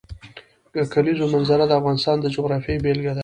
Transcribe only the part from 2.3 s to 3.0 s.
جغرافیې